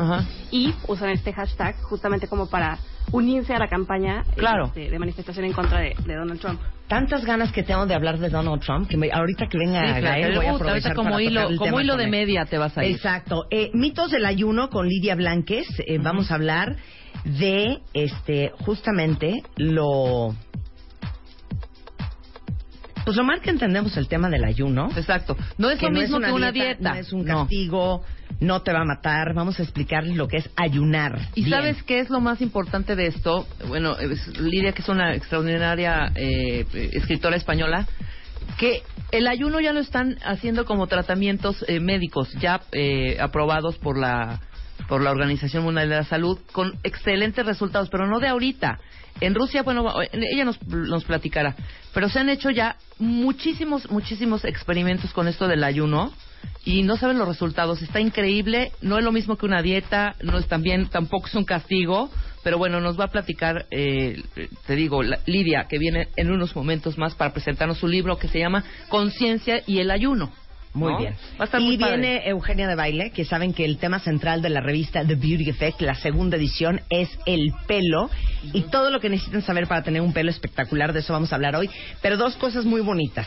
y 0.51 0.75
usan 0.89 1.11
este 1.11 1.33
hashtag 1.33 1.81
justamente 1.83 2.27
como 2.27 2.51
para 2.51 2.79
unirse 3.13 3.55
a 3.55 3.59
la 3.59 3.69
campaña 3.69 4.25
Claro. 4.37 4.67
este, 4.67 4.91
de 4.91 4.99
manifestación 4.99 5.45
en 5.47 5.53
contra 5.53 5.81
de, 5.81 5.95
de 6.07 6.15
Donald 6.15 6.41
Trump. 6.41 6.61
Tantas 6.89 7.25
ganas 7.25 7.53
que 7.53 7.63
tengo 7.63 7.87
de 7.87 7.95
hablar 7.95 8.19
de 8.19 8.29
Donald 8.31 8.61
Trump 8.63 8.89
que 8.89 8.97
me- 8.97 9.11
ahorita 9.13 9.47
que 9.47 9.59
venga 9.59 9.81
Sí, 9.95 10.01
claro, 10.01 10.21
Gael 10.21 10.37
voy 10.37 10.47
a 10.47 10.51
aprovechar 10.53 10.71
ahorita 10.71 10.95
como 10.95 11.11
para 11.11 11.23
hilo- 11.23 11.41
tocar 11.43 11.53
el 11.53 11.59
como 11.59 11.71
tema 11.71 11.83
hilo 11.83 11.97
de 11.97 12.07
media 12.09 12.45
te 12.47 12.59
vas 12.59 12.77
a 12.77 12.85
ir. 12.85 12.97
Exacto. 12.97 13.45
Eh, 13.51 13.71
mitos 13.75 14.11
del 14.11 14.27
ayuno 14.27 14.71
con 14.71 14.89
Lidia 14.89 15.15
Blanques. 15.15 15.67
Eh, 15.87 15.99
Vamos 15.99 16.31
a 16.31 16.35
hablar 16.35 16.77
de 17.25 17.79
este 17.95 18.53
justamente 18.65 19.43
lo 19.57 20.35
pues 23.05 23.17
lo 23.17 23.25
mal 23.25 23.41
que 23.41 23.51
entendemos 23.51 23.97
el 23.97 24.09
tema 24.09 24.29
del 24.29 24.45
ayuno. 24.45 24.91
Exacto. 24.97 25.37
No 25.59 25.71
es 25.71 25.79
que 25.79 25.87
lo 25.87 25.93
mismo 25.93 26.17
una 26.19 26.29
que 26.29 26.33
una 26.35 26.53
dieta. 26.53 26.95
No 26.95 27.01
es 27.01 27.13
un 27.13 27.25
No. 27.25 27.41
castigo, 27.41 28.03
no. 28.41 28.63
te 28.63 28.73
va 28.73 28.81
a 28.81 28.85
matar. 28.85 29.35
Vamos 29.35 29.59
a 29.59 29.63
explicarles 29.63 30.17
lo 30.17 30.29
que 30.29 30.39
es 30.39 30.51
ayunar. 30.57 31.19
¿Y 31.35 31.45
Bien. 31.45 31.51
sabes 31.51 31.83
qué 31.83 32.01
es 32.01 32.11
lo 32.11 32.21
más 32.21 32.41
importante 32.41 32.97
de 32.97 33.07
esto? 33.07 33.47
Bueno, 33.69 33.97
es 33.99 34.27
Lidia, 34.41 34.73
que 34.73 34.83
es 34.83 34.89
una 34.89 35.15
extraordinaria 35.15 36.13
eh, 36.15 36.67
escritora 36.93 37.37
española, 37.37 37.87
que 38.59 38.83
el 39.13 39.27
ayuno 39.27 39.61
ya 39.61 39.73
lo 39.73 39.81
están 39.81 40.19
haciendo 40.25 40.65
como 40.65 40.87
tratamientos 40.87 41.65
eh, 41.69 41.81
médicos, 41.81 42.33
ya 42.35 42.61
eh, 42.73 43.17
aprobados 43.21 43.77
por 43.79 43.99
la 43.99 44.41
por 44.89 45.03
la 45.03 45.11
Organización 45.11 45.65
Mundial 45.65 45.89
de 45.89 45.97
la 45.97 46.05
Salud, 46.05 46.39
con 46.53 46.79
excelentes 46.83 47.45
resultados, 47.45 47.89
pero 47.91 48.07
no 48.07 48.21
de 48.21 48.29
ahorita. 48.29 48.79
En 49.21 49.35
Rusia, 49.35 49.63
bueno, 49.63 49.93
ella 50.13 50.45
nos, 50.45 50.63
nos 50.67 51.05
platicará, 51.05 51.55
pero 51.93 52.09
se 52.09 52.21
han 52.21 52.29
hecho 52.29 52.51
ya 52.51 52.77
muchísimos, 52.99 53.91
muchísimos 53.91 54.45
experimentos 54.45 55.13
con 55.13 55.29
esto 55.29 55.47
del 55.49 55.65
ayuno 55.65 56.13
y 56.65 56.83
no 56.83 56.97
saben 56.97 57.19
los 57.19 57.29
resultados. 57.29 57.83
Está 57.83 58.01
increíble, 58.01 58.73
no 58.81 58.99
es 58.99 59.05
lo 59.05 59.13
mismo 59.13 59.37
que 59.37 59.47
una 59.47 59.63
dieta, 59.63 60.15
no 60.23 60.39
es 60.39 60.47
también, 60.47 60.89
tampoco 60.89 61.27
es 61.27 61.35
un 61.35 61.45
castigo, 61.45 62.11
pero 62.43 62.59
bueno, 62.59 62.81
nos 62.81 62.99
va 62.99 63.05
a 63.05 63.11
platicar, 63.11 63.67
eh, 63.71 64.23
te 64.67 64.77
digo, 64.77 65.03
Lidia, 65.27 65.67
que 65.69 65.79
viene 65.79 66.09
en 66.17 66.31
unos 66.31 66.57
momentos 66.57 66.97
más 66.97 67.15
para 67.15 67.33
presentarnos 67.33 67.79
su 67.79 67.89
libro 67.89 68.19
que 68.19 68.29
se 68.29 68.39
llama 68.39 68.65
Conciencia 68.89 69.63
y 69.67 69.79
el 69.81 69.91
ayuno. 69.91 70.33
Muy 70.73 70.93
¿no? 70.93 70.99
bien. 70.99 71.15
Va 71.39 71.43
a 71.43 71.45
estar 71.47 71.61
y 71.61 71.65
muy 71.65 71.79
padre. 71.79 71.97
viene 71.97 72.29
Eugenia 72.29 72.69
de 72.69 72.77
Baile, 72.77 73.11
que 73.11 73.25
saben 73.25 73.53
que 73.53 73.65
el 73.65 73.79
tema 73.79 73.99
central 73.99 74.41
de 74.41 74.51
la 74.51 74.61
revista 74.61 75.05
The 75.05 75.17
Beauty 75.17 75.51
Effect, 75.51 75.81
la 75.81 75.97
segunda 75.97 76.37
edición, 76.37 76.81
es 76.91 77.09
el 77.27 77.53
pelo 77.67 78.09
y 78.53 78.63
todo 78.71 78.91
lo 78.91 79.01
que 79.01 79.09
necesitan 79.09 79.43
saber 79.43 79.67
para 79.67 79.83
tener 79.83 80.01
un 80.01 80.13
pelo 80.13 80.31
espectacular. 80.31 80.93
De 80.93 81.01
eso 81.01 81.13
vamos 81.13 81.33
a 81.33 81.35
hablar 81.35 81.57
hoy. 81.57 81.69
Pero 82.03 82.17
dos 82.17 82.37
cosas 82.37 82.65
muy 82.65 82.83
bonitas. 82.83 83.27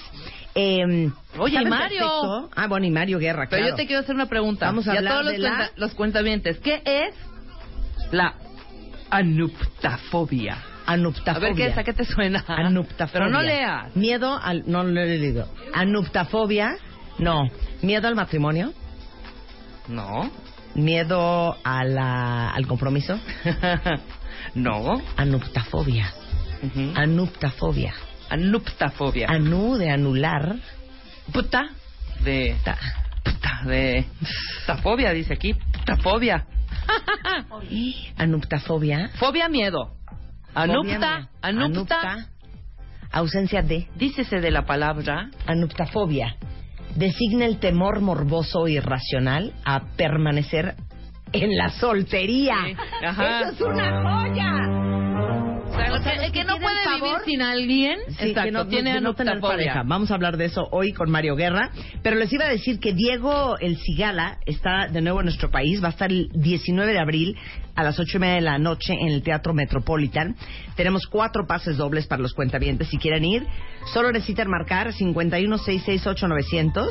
Eh, 0.56 1.10
Oye, 1.38 1.56
¿saben 1.56 1.70
Mario. 1.70 1.98
perfecto? 2.00 2.50
Ah, 2.56 2.68
bueno, 2.68 2.86
y 2.86 2.92
Mario 2.92 3.20
Guerra, 3.20 3.48
Pero 3.50 3.62
claro. 3.64 3.70
yo 3.72 3.76
te 3.76 3.88
quiero 3.88 4.02
hacer 4.04 4.16
una 4.16 4.28
pregunta. 4.28 4.68
Vamos 4.68 4.88
a 4.88 4.94
y 4.94 4.98
hablar 4.98 5.12
a 5.12 5.16
todos 5.16 5.26
los, 5.26 5.34
de 5.34 5.40
la- 5.40 5.56
cuenta- 5.58 5.74
los 5.76 5.94
cuentavientes, 5.96 6.60
¿qué 6.60 6.82
es 6.86 7.14
la 8.14 8.36
anuptafobia? 9.10 10.58
Anuptafobia. 10.86 11.38
A 11.38 11.40
ver, 11.40 11.56
¿qué 11.56 11.68
es? 11.68 11.78
¿A 11.78 11.84
qué 11.84 11.94
te 11.94 12.06
suena? 12.06 12.44
Anuptafobia. 12.48 13.12
Pero 13.14 13.30
no 13.30 13.42
leas. 13.42 13.96
Miedo 13.96 14.38
al... 14.42 14.64
No 14.68 14.84
lo 14.84 15.00
he 15.02 15.18
leído. 15.18 15.48
Anuptafobia. 15.74 16.76
No. 17.20 17.50
Miedo 17.82 18.08
al 18.08 18.16
matrimonio. 18.16 18.74
No. 19.88 20.32
Miedo 20.76 21.58
a 21.64 21.84
la, 21.84 22.50
al 22.50 22.68
compromiso. 22.68 23.20
no. 24.56 25.02
Anuptafobia. 25.18 26.14
Ujú. 26.64 26.94
Anuptafobia. 26.96 27.94
Anuptafobia. 28.30 29.28
Anu 29.30 29.76
de 29.78 29.90
anular. 29.90 30.56
Puta. 31.32 31.70
De. 32.24 32.56
Ta. 32.64 32.78
Puta. 33.24 33.62
De. 33.66 34.06
Tafobia, 34.66 35.12
dice 35.12 35.34
aquí. 35.34 35.56
Tafobia. 35.86 36.46
Anuptafobia. 38.18 39.10
Fobia, 39.16 39.50
miedo. 39.50 39.96
Anupta. 40.54 41.30
Anupta. 41.42 42.30
Ausencia 43.12 43.62
de. 43.62 43.88
Dícese 43.96 44.40
de 44.40 44.52
la 44.52 44.66
palabra. 44.66 45.30
Anuptafobia. 45.46 46.36
Designa 46.96 47.46
el 47.46 47.60
temor 47.60 48.02
morboso 48.02 48.68
irracional 48.68 49.54
a 49.66 49.82
permanecer 49.98 50.76
en 51.32 51.58
la 51.58 51.70
soltería. 51.70 52.56
Sí, 52.66 52.76
ajá. 53.06 53.42
¡Eso 53.42 53.52
es 53.52 53.62
una 53.62 54.02
joya! 54.04 54.63
O 55.94 56.04
sea, 56.04 56.14
el 56.14 56.32
que, 56.32 56.44
no 56.44 56.58
puede 56.58 56.80
vivir 56.96 57.18
sin 57.26 57.42
alguien. 57.42 57.98
Sí, 58.08 58.30
exacto, 58.30 58.44
que 58.44 58.52
no, 58.52 58.68
tiene 58.68 59.00
no 59.02 59.14
tener 59.14 59.40
pareja. 59.40 59.84
Vamos 59.86 60.12
a 60.12 60.16
hablar 60.16 60.38
de 60.38 60.46
eso 60.46 60.68
hoy 60.72 60.94
con 60.94 61.12
Mario 61.12 61.36
Guerra. 61.36 61.70
Pero 62.02 62.16
les 62.16 62.32
iba 62.34 62.46
a 62.46 62.50
decir 62.50 62.80
que 62.80 62.94
Diego 62.94 63.58
El 63.60 63.78
Cigala 63.78 64.40
está 64.46 64.88
de 64.88 65.02
nuevo 65.02 65.20
en 65.20 65.26
nuestro 65.26 65.52
país. 65.52 65.84
Va 65.84 65.88
a 65.88 65.92
estar 65.92 66.12
el 66.12 66.30
19 66.34 66.92
de 66.92 67.00
abril 67.00 67.38
a 67.76 67.84
las 67.84 68.00
ocho 68.00 68.18
y 68.18 68.22
media 68.22 68.36
de 68.36 68.42
la 68.42 68.58
noche 68.58 68.94
en 68.94 69.10
el 69.10 69.24
Teatro 69.24 69.54
Metropolitan. 69.54 70.36
Tenemos 70.76 71.08
cuatro 71.08 71.46
pases 71.48 71.78
dobles 71.78 72.08
para 72.08 72.22
los 72.22 72.34
cuentavientes. 72.34 72.88
Si 72.90 72.98
quieren 72.98 73.24
ir, 73.26 73.46
solo 73.94 74.12
necesitan 74.12 74.50
marcar 74.50 74.92
51668-900. 74.94 76.90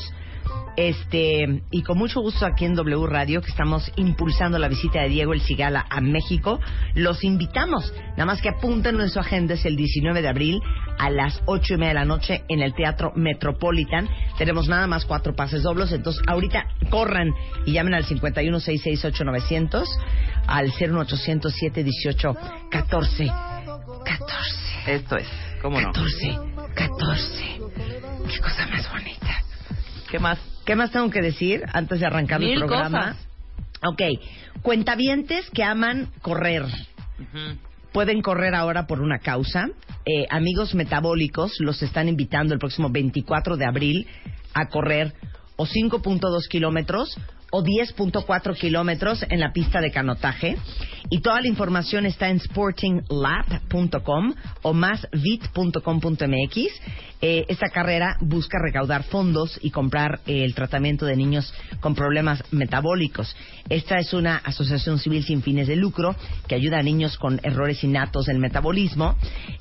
Este, 0.76 1.62
y 1.70 1.82
con 1.82 1.98
mucho 1.98 2.20
gusto 2.20 2.46
aquí 2.46 2.64
en 2.64 2.74
W 2.74 3.06
Radio, 3.06 3.42
que 3.42 3.50
estamos 3.50 3.92
impulsando 3.96 4.58
la 4.58 4.68
visita 4.68 5.02
de 5.02 5.10
Diego 5.10 5.34
El 5.34 5.42
Cigala 5.42 5.84
a 5.88 6.00
México, 6.00 6.60
los 6.94 7.22
invitamos. 7.24 7.92
Nada 8.12 8.24
más 8.24 8.40
que 8.40 8.48
apunten 8.48 8.91
en 9.00 9.08
su 9.10 9.20
agenda, 9.20 9.54
es 9.54 9.64
el 9.64 9.76
19 9.76 10.22
de 10.22 10.28
abril 10.28 10.60
a 10.98 11.10
las 11.10 11.40
8 11.46 11.74
y 11.74 11.76
media 11.76 11.88
de 11.88 11.94
la 11.94 12.04
noche 12.04 12.42
en 12.48 12.60
el 12.60 12.74
Teatro 12.74 13.12
Metropolitan. 13.16 14.08
Tenemos 14.38 14.68
nada 14.68 14.86
más 14.86 15.04
cuatro 15.04 15.34
pases 15.34 15.62
dobles, 15.62 15.92
entonces 15.92 16.22
ahorita 16.26 16.66
corran 16.90 17.32
y 17.64 17.72
llamen 17.72 17.94
al 17.94 18.04
51668-900, 18.04 19.84
al 20.46 20.66
01800 20.66 21.52
718 21.52 22.36
14 22.70 23.26
14 24.04 24.50
Esto 24.86 25.16
es. 25.16 25.28
¿Cómo 25.60 25.80
no? 25.80 25.92
14 25.92 26.38
14 26.74 27.60
Qué 28.30 28.38
cosa 28.40 28.66
más 28.66 28.90
bonita. 28.90 29.42
¿Qué 30.10 30.18
más? 30.18 30.38
¿Qué 30.64 30.76
más 30.76 30.90
tengo 30.90 31.10
que 31.10 31.20
decir 31.20 31.64
antes 31.72 32.00
de 32.00 32.06
arrancar 32.06 32.40
el 32.40 32.48
Mil 32.48 32.58
programa? 32.58 33.16
Ok, 33.84 34.02
cuentavientes 34.62 35.50
que 35.50 35.64
aman 35.64 36.08
correr. 36.22 36.64
Pueden 37.92 38.22
correr 38.22 38.54
ahora 38.54 38.86
por 38.86 39.00
una 39.00 39.18
causa. 39.18 39.68
Eh, 40.06 40.26
amigos 40.30 40.74
metabólicos 40.74 41.60
los 41.60 41.82
están 41.82 42.08
invitando 42.08 42.54
el 42.54 42.60
próximo 42.60 42.90
24 42.90 43.56
de 43.56 43.66
abril 43.66 44.06
a 44.54 44.68
correr 44.68 45.12
o 45.56 45.66
5.2 45.66 46.48
kilómetros 46.48 47.16
o 47.52 47.62
10.4 47.62 48.56
kilómetros 48.58 49.24
en 49.28 49.38
la 49.38 49.52
pista 49.52 49.80
de 49.80 49.90
canotaje. 49.92 50.56
Y 51.10 51.20
toda 51.20 51.40
la 51.42 51.48
información 51.48 52.06
está 52.06 52.30
en 52.30 52.40
sportinglab.com 52.40 54.34
o 54.62 54.72
másvit.com.mx. 54.72 56.56
Eh, 57.24 57.44
esta 57.48 57.68
carrera 57.68 58.16
busca 58.20 58.58
recaudar 58.58 59.04
fondos 59.04 59.58
y 59.62 59.70
comprar 59.70 60.20
eh, 60.26 60.44
el 60.44 60.54
tratamiento 60.54 61.04
de 61.06 61.14
niños 61.16 61.52
con 61.80 61.94
problemas 61.94 62.42
metabólicos. 62.50 63.36
Esta 63.68 63.98
es 63.98 64.12
una 64.14 64.38
asociación 64.38 64.98
civil 64.98 65.22
sin 65.22 65.42
fines 65.42 65.68
de 65.68 65.76
lucro 65.76 66.16
que 66.48 66.54
ayuda 66.54 66.78
a 66.78 66.82
niños 66.82 67.16
con 67.18 67.38
errores 67.42 67.84
innatos 67.84 68.26
del 68.26 68.38
metabolismo, 68.38 69.14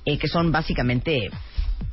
eh, 0.05 0.17
que 0.17 0.27
son 0.29 0.51
básicamente 0.51 1.29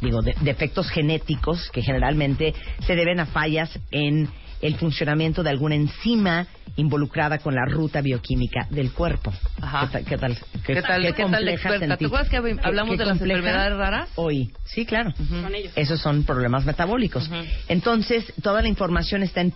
digo, 0.00 0.22
de- 0.22 0.34
defectos 0.42 0.88
genéticos 0.90 1.68
que 1.72 1.82
generalmente 1.82 2.54
se 2.86 2.94
deben 2.94 3.20
a 3.20 3.26
fallas 3.26 3.76
en 3.90 4.28
el 4.60 4.76
funcionamiento 4.76 5.42
de 5.42 5.50
alguna 5.50 5.74
enzima 5.74 6.46
involucrada 6.76 7.38
con 7.38 7.54
la 7.54 7.64
ruta 7.64 8.00
bioquímica 8.00 8.66
del 8.70 8.92
cuerpo. 8.92 9.32
Ajá. 9.60 9.88
¿Qué 9.88 9.92
tal? 9.92 10.04
¿Qué 10.04 10.18
tal? 10.18 10.36
¿Qué 10.64 10.82
tal- 10.82 11.02
qué 11.14 11.22
tal 11.24 11.48
experta? 11.48 11.96
¿Te 11.96 12.04
acuerdas 12.06 12.28
que 12.28 12.38
hab- 12.38 12.54
Qué- 12.60 12.66
hablamos 12.66 12.92
qué 12.92 12.98
de 12.98 13.06
las 13.06 13.20
enfermedades 13.20 13.76
raras? 13.76 14.08
Hoy, 14.16 14.52
sí, 14.64 14.86
claro. 14.86 15.12
Son 15.16 15.54
ellos. 15.54 15.72
Esos 15.76 16.00
son 16.00 16.24
problemas 16.24 16.64
metabólicos. 16.64 17.28
Entonces, 17.68 18.32
toda 18.42 18.62
la 18.62 18.68
información 18.68 19.22
está 19.22 19.40
en 19.40 19.52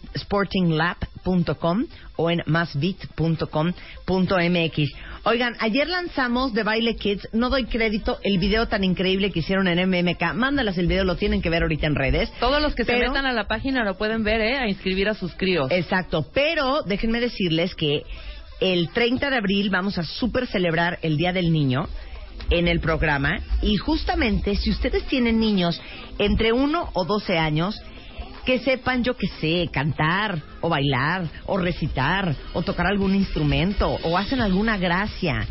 sportinglab.com 1.22 1.86
o 2.16 2.30
en 2.30 2.42
masbit.com.mx. 2.46 4.90
Oigan, 5.24 5.54
ayer 5.60 5.88
lanzamos 5.88 6.52
The 6.52 6.62
Baile 6.62 6.96
Kids. 6.96 7.28
No 7.32 7.48
doy 7.48 7.64
crédito 7.66 8.18
el 8.22 8.38
video 8.38 8.68
tan 8.68 8.84
increíble 8.84 9.30
que 9.30 9.40
hicieron 9.40 9.68
en 9.68 9.88
MMK. 9.88 10.34
Mándalas 10.34 10.76
el 10.78 10.88
video, 10.88 11.04
lo 11.04 11.16
tienen 11.16 11.40
que 11.40 11.50
ver 11.50 11.62
ahorita 11.62 11.86
en 11.86 11.94
redes. 11.94 12.32
Todos 12.40 12.60
los 12.60 12.74
que 12.74 12.84
se 12.84 12.96
metan 12.96 13.26
a 13.26 13.32
la 13.32 13.46
página 13.46 13.84
lo 13.84 13.96
pueden 13.96 14.24
ver, 14.24 14.40
¿eh? 14.40 14.58
A 14.58 14.68
inscribir 14.68 15.08
a 15.08 15.14
sus 15.14 15.34
críos. 15.34 15.70
Exacto, 15.70 16.26
pero 16.34 16.82
déjenme 16.82 17.20
decirles 17.20 17.74
que 17.74 18.02
el 18.60 18.90
30 18.90 19.30
de 19.30 19.36
abril 19.36 19.70
vamos 19.70 19.98
a 19.98 20.04
super 20.04 20.46
celebrar 20.46 20.98
el 21.02 21.16
Día 21.16 21.32
del 21.32 21.52
Niño 21.52 21.88
en 22.50 22.68
el 22.68 22.80
programa 22.80 23.38
y 23.62 23.76
justamente 23.76 24.56
si 24.56 24.70
ustedes 24.70 25.06
tienen 25.06 25.38
niños 25.38 25.80
entre 26.18 26.52
1 26.52 26.90
o 26.92 27.04
12 27.04 27.38
años 27.38 27.80
que 28.44 28.58
sepan, 28.60 29.04
yo 29.04 29.16
que 29.16 29.26
sé, 29.40 29.68
cantar 29.72 30.38
o 30.60 30.68
bailar 30.68 31.26
o 31.46 31.58
recitar 31.58 32.34
o 32.54 32.62
tocar 32.62 32.86
algún 32.86 33.14
instrumento 33.14 33.88
o 34.02 34.18
hacen 34.18 34.40
alguna 34.40 34.76
gracia, 34.78 35.46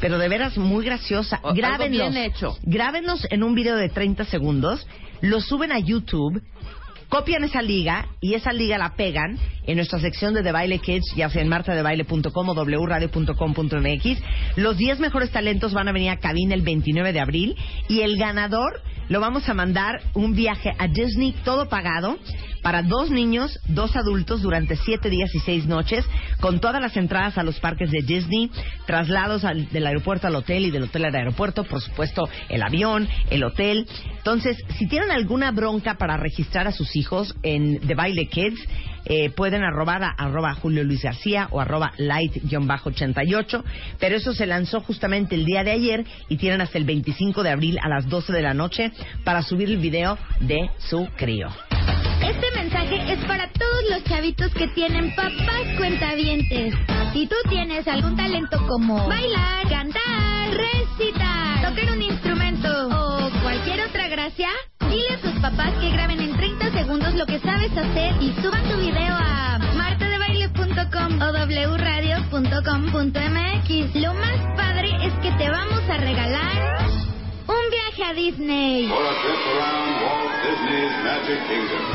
pero 0.00 0.18
de 0.18 0.28
veras 0.28 0.56
muy 0.58 0.84
graciosa, 0.84 1.38
O- 1.42 1.48
algo 1.48 1.60
grábenlos. 1.60 2.12
bien 2.12 2.24
hecho. 2.24 2.56
Grábenlos 2.62 3.26
en 3.30 3.42
un 3.42 3.54
video 3.54 3.76
de 3.76 3.88
30 3.88 4.24
segundos, 4.24 4.86
lo 5.20 5.40
suben 5.40 5.72
a 5.72 5.78
YouTube 5.78 6.42
copian 7.08 7.44
esa 7.44 7.60
liga 7.60 8.08
y 8.22 8.32
esa 8.32 8.54
liga 8.54 8.78
la 8.78 8.94
pegan 8.96 9.36
en 9.66 9.76
nuestra 9.76 9.98
sección 9.98 10.32
de 10.32 10.42
The 10.42 10.50
Baile 10.50 10.78
Kids, 10.78 11.12
ya 11.14 11.28
sea 11.28 11.42
en 11.42 11.48
martadebaile.com 11.50 12.48
o 12.48 12.54
wradio.com.mx. 12.54 14.22
Los 14.56 14.78
10 14.78 14.98
mejores 14.98 15.30
talentos 15.30 15.74
van 15.74 15.88
a 15.88 15.92
venir 15.92 16.08
a 16.08 16.16
cabina 16.16 16.54
el 16.54 16.62
29 16.62 17.12
de 17.12 17.20
abril 17.20 17.54
y 17.88 18.00
el 18.00 18.16
ganador 18.16 18.80
lo 19.08 19.20
vamos 19.20 19.48
a 19.48 19.54
mandar 19.54 20.00
un 20.14 20.34
viaje 20.34 20.72
a 20.78 20.86
Disney 20.88 21.32
todo 21.44 21.68
pagado 21.68 22.18
para 22.62 22.82
dos 22.82 23.10
niños, 23.10 23.58
dos 23.66 23.96
adultos 23.96 24.40
durante 24.42 24.76
siete 24.76 25.10
días 25.10 25.34
y 25.34 25.40
seis 25.40 25.66
noches, 25.66 26.04
con 26.40 26.60
todas 26.60 26.80
las 26.80 26.96
entradas 26.96 27.36
a 27.36 27.42
los 27.42 27.58
parques 27.58 27.90
de 27.90 28.02
Disney, 28.02 28.50
traslados 28.86 29.44
al- 29.44 29.68
del 29.70 29.86
aeropuerto 29.86 30.28
al 30.28 30.36
hotel 30.36 30.66
y 30.66 30.70
del 30.70 30.84
hotel 30.84 31.04
al 31.06 31.14
aeropuerto, 31.16 31.64
por 31.64 31.80
supuesto, 31.80 32.28
el 32.48 32.62
avión, 32.62 33.08
el 33.30 33.42
hotel. 33.42 33.86
Entonces, 34.16 34.56
si 34.78 34.86
tienen 34.86 35.10
alguna 35.10 35.50
bronca 35.50 35.94
para 35.98 36.16
registrar 36.16 36.68
a 36.68 36.72
sus 36.72 36.94
hijos 36.94 37.34
en 37.42 37.80
The 37.80 37.94
Baile 37.96 38.26
Kids, 38.26 38.60
eh, 39.04 39.30
pueden 39.30 39.62
arrobar 39.62 40.02
a 40.02 40.10
arroba 40.10 40.54
Julio 40.54 40.84
Luis 40.84 41.02
García 41.02 41.48
o 41.50 41.60
arroba 41.60 41.92
light-88, 41.98 43.62
pero 43.98 44.16
eso 44.16 44.32
se 44.32 44.46
lanzó 44.46 44.80
justamente 44.80 45.34
el 45.34 45.44
día 45.44 45.64
de 45.64 45.72
ayer 45.72 46.04
y 46.28 46.36
tienen 46.36 46.60
hasta 46.60 46.78
el 46.78 46.84
25 46.84 47.42
de 47.42 47.50
abril 47.50 47.78
a 47.82 47.88
las 47.88 48.08
12 48.08 48.32
de 48.32 48.42
la 48.42 48.54
noche 48.54 48.92
para 49.24 49.42
subir 49.42 49.68
el 49.68 49.78
video 49.78 50.18
de 50.40 50.70
su 50.78 51.08
crío. 51.16 51.48
Este 52.22 52.46
mensaje 52.54 53.12
es 53.12 53.18
para 53.24 53.48
todos 53.52 53.82
los 53.90 54.04
chavitos 54.04 54.52
que 54.54 54.68
tienen 54.68 55.14
papás 55.16 55.66
cuentavientes. 55.76 56.74
Si 57.12 57.26
tú 57.26 57.34
tienes 57.48 57.86
algún 57.88 58.16
talento 58.16 58.64
como 58.68 59.08
bailar, 59.08 59.68
cantar, 59.68 60.50
recitar, 60.50 61.68
tocar 61.68 61.92
un 61.92 62.02
instrumento 62.02 62.88
o 62.88 63.30
cualquier 63.42 63.80
otra 63.88 64.08
gracia, 64.08 64.48
dile 64.88 65.14
a 65.14 65.18
tus 65.18 65.32
papás 65.40 65.72
que 65.80 65.90
graben 65.90 66.20
en 66.20 66.36
30 66.36 66.51
segundos 66.92 67.14
lo 67.14 67.24
que 67.24 67.38
sabes 67.38 67.72
hacer 67.72 68.12
y 68.20 68.34
suban 68.42 68.62
tu 68.68 68.76
video 68.76 69.14
a 69.14 69.58
martadebaile.com 69.76 71.22
o 71.22 71.32
wradio.com.mx. 71.72 73.94
Lo 73.94 74.12
más 74.12 74.36
padre 74.58 74.90
es 75.06 75.14
que 75.22 75.32
te 75.38 75.48
vamos 75.48 75.88
a 75.88 75.96
regalar 75.96 76.84
un 77.46 77.70
viaje 77.70 78.04
a 78.04 78.12
Disney. 78.12 78.92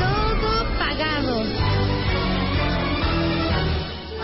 Todo 0.00 0.66
pagado. 0.80 1.44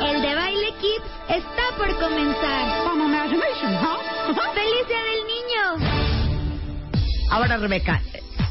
El 0.03 0.23
de 0.23 0.35
Baile 0.35 0.75
Kids 0.81 1.05
está 1.29 1.71
por 1.77 1.97
comenzar. 2.01 2.65
¡Feliz 4.55 4.89
Día 4.89 5.05
del 5.05 5.25
Niño! 5.29 5.63
Ahora, 7.31 7.59
Rebeca, 7.59 8.01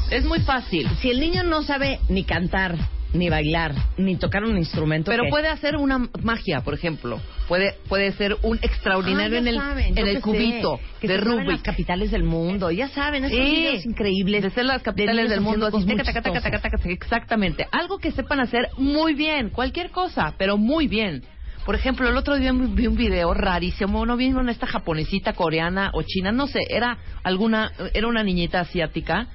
Es 0.09 0.25
muy 0.25 0.39
fácil. 0.41 0.87
si 1.01 1.09
el 1.09 1.19
niño 1.19 1.43
no 1.43 1.63
sabe 1.63 1.99
ni 2.09 2.23
cantar, 2.23 2.75
ni 3.13 3.29
bailar, 3.29 3.73
ni 3.97 4.15
tocar 4.15 4.43
un 4.43 4.57
instrumento, 4.57 5.11
Pero 5.11 5.23
¿qué? 5.23 5.29
puede 5.29 5.47
hacer 5.47 5.75
una 5.75 6.09
magia, 6.23 6.61
por 6.61 6.73
ejemplo. 6.73 7.19
Puede 7.47 7.75
puede 7.87 8.11
ser 8.13 8.37
un 8.41 8.57
extraordinario 8.61 9.37
Ah, 9.37 9.39
en 9.41 9.47
el 9.47 9.55
saben, 9.57 9.85
en 9.85 9.95
yo 9.95 10.05
el 10.05 10.15
qué 10.15 10.21
cubito 10.21 10.77
sé, 10.77 10.83
que 11.01 11.07
de 11.07 11.17
graben 11.17 11.35
las 11.37 11.45
Rubik. 11.47 11.61
capitales 11.61 12.11
del 12.11 12.23
mundo, 12.23 12.71
ya 12.71 12.87
saben, 12.89 13.25
esos 13.25 13.37
Sí, 13.37 13.43
videos 13.55 13.85
increíbles 13.85 14.43
de 14.43 14.49
ser 14.51 14.65
las 14.65 14.81
capitales 14.81 15.29
del 15.29 15.41
mundo, 15.41 15.67
así, 15.67 15.85
taca, 15.85 16.21
taca, 16.21 16.59
taca, 16.59 16.77
exactamente. 16.85 17.67
Algo 17.71 17.99
que 17.99 18.11
sepan 18.11 18.39
hacer 18.39 18.69
muy 18.77 19.13
bien, 19.13 19.49
cualquier 19.49 19.89
cosa, 19.91 20.33
pero 20.37 20.57
muy 20.57 20.87
bien. 20.87 21.23
Por 21.65 21.75
ejemplo, 21.75 22.09
el 22.09 22.17
otro 22.17 22.35
día 22.37 22.51
vi 22.51 22.87
un 22.87 22.95
video 22.97 23.33
rarísimo, 23.33 24.05
no 24.05 24.17
vieron 24.17 24.49
esta 24.49 24.67
japonesita 24.67 25.31
coreana 25.33 25.91
o 25.93 26.01
china, 26.01 26.31
no 26.33 26.45
sé, 26.47 26.59
era 26.69 26.97
alguna, 27.23 27.71
era 27.93 28.07
una 28.07 28.21
niñita 28.23 28.59
asiática 28.59 29.27